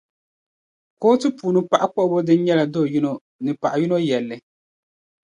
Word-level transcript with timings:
Kootu 1.01 1.27
puuni 1.37 1.59
paɣ’ 1.69 1.83
kpuɣibo 1.91 2.17
din 2.27 2.39
nyɛla 2.45 2.65
do’ 2.73 2.81
yino 2.93 3.11
ni 3.43 3.51
paɣa 3.61 3.75
yino 3.81 3.97
yɛlli. 4.07 4.37